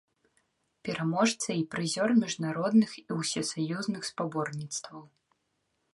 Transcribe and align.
Пераможца 0.87 1.49
і 1.61 1.67
прызёр 1.75 2.09
міжнародных 2.23 2.89
і 3.03 3.05
усесаюзных 3.19 4.01
спаборніцтваў. 4.13 4.99